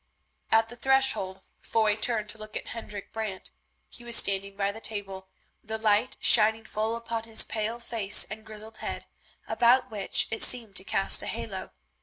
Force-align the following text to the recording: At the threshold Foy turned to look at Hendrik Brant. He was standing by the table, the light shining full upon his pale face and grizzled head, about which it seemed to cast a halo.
At 0.51 0.69
the 0.69 0.75
threshold 0.75 1.43
Foy 1.59 1.95
turned 1.95 2.27
to 2.29 2.39
look 2.39 2.57
at 2.57 2.69
Hendrik 2.69 3.13
Brant. 3.13 3.51
He 3.87 4.03
was 4.03 4.15
standing 4.15 4.55
by 4.57 4.71
the 4.71 4.81
table, 4.81 5.27
the 5.63 5.77
light 5.77 6.17
shining 6.19 6.65
full 6.65 6.95
upon 6.95 7.25
his 7.25 7.43
pale 7.45 7.79
face 7.79 8.23
and 8.25 8.43
grizzled 8.43 8.77
head, 8.77 9.05
about 9.47 9.91
which 9.91 10.27
it 10.31 10.41
seemed 10.41 10.75
to 10.77 10.83
cast 10.83 11.21
a 11.21 11.27
halo. 11.27 11.71